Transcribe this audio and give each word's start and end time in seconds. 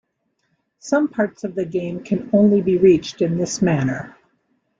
Some 0.79 1.09
parts 1.09 1.43
of 1.43 1.53
the 1.53 1.63
game 1.63 2.03
can 2.03 2.31
only 2.33 2.63
be 2.63 2.79
reached 2.79 3.21
in 3.21 3.37
this 3.37 3.61
manner. 3.61 4.17